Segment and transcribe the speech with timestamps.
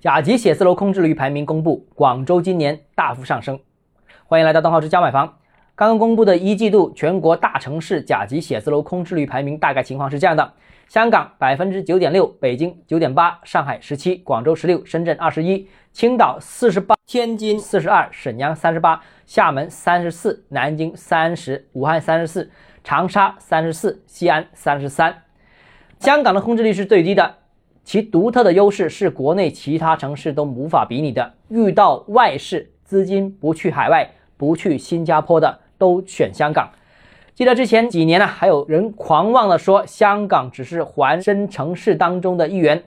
[0.00, 3.58] 甲级写字楼空置率排名公布，广州今年大幅上升。
[4.26, 5.38] 欢迎来到邓浩之家买房。
[5.74, 10.52] 刚刚公布的一季度全国大城市甲级写字楼空置率排名大概情况是这样的：
[10.86, 22.50] 香港百分之九点六，北京九点八，上海十七，广州十六，深圳二十一，青岛四十八，天津四十二，沈阳三十八，厦门三十四，南京三十，武汉三十四，
[22.84, 25.22] 长沙三十四，西安三十三。
[25.98, 27.36] 香港的空置率是最低的，
[27.86, 31.32] 其独特的优势是国内其他城市都无法比拟的。
[31.48, 35.60] 遇到外市资金不去海外、不去新加坡的。
[35.78, 36.70] 都选香港。
[37.34, 42.82] 记得之前几年呢，还有人狂妄的说香港只是环深城市当中的一员，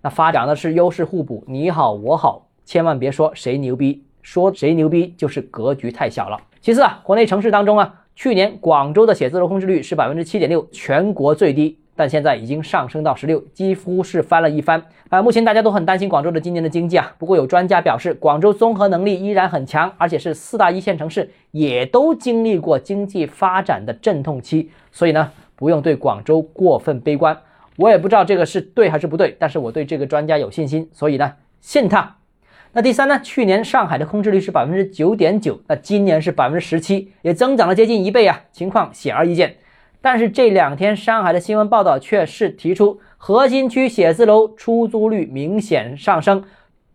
[0.00, 6.40] 那发展的是优势互补，你好我好，千万别说谁牛逼，说谁牛逼就是格局太小了。
[6.60, 11.79] 其次啊，国内城市当中啊，去年广州的写字楼空置率是百分之七点六，全国最低。
[12.00, 15.20] 但现在已经上升到十六，几乎是翻了一番啊！
[15.20, 17.12] 目前大家都很担心广州的今年的经济啊。
[17.18, 27.36] 不过有专家表示，广州综合能力依然很强，而且是四大一线城市，也都经历过经济发展的阵痛期，所以呢，不用对广州过分悲观。
[27.76, 32.16] 我也不知道这个是对还是不对，但是我对这个专家有信心，所以呢，信他。
[32.72, 33.20] 那第三呢？
[33.22, 39.56] 去年上海的空置率是百分之九点九，那今年是百分之十七，也增长了接近一倍啊，情况显而易见。
[40.02, 46.42] 但是这两天上海的新闻报道却是提出，核心区写字楼出租率明显上升，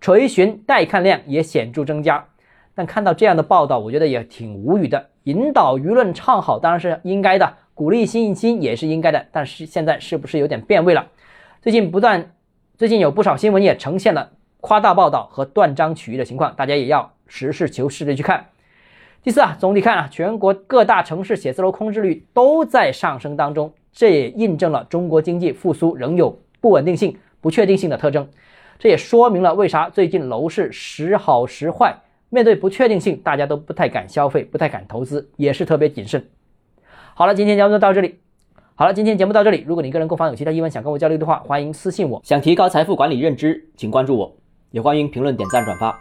[0.00, 2.26] 垂询待看量也显著增加。
[2.74, 5.10] 但看到这样的报道，我觉得也挺无语的。
[5.24, 9.26] 引导舆论唱好当然是应该的，鼓励信心也是应该的。
[9.30, 11.06] 但是现在是不是有点变味了？
[11.62, 12.32] 最近不断，
[12.76, 18.46] 最近有不少新闻也呈现了夸大报道和断章取义的情况，大家也要实事求是的去看。
[19.24, 28.28] 第四啊，总体看啊，全国各大城市写字楼空置率都在上升当中，这也印证了中国经济复苏仍有不稳定性、不确定性的特征。
[28.78, 31.96] 这也说明了为啥最近楼市时好时坏，
[32.28, 36.22] 面对不确定性，大家都不太敢消费，不太敢投资，也是特别谨慎。
[37.14, 38.16] 好了，今天节目就到这里。
[38.74, 39.64] 好了，今天节目到这里。
[39.66, 42.20] 如果你个人购房有其他疑问想跟我交流的话，欢迎私信我。
[42.22, 44.36] 想提高财富管理认知，请关注我，
[44.70, 45.98] 也欢迎评论、点赞、转发。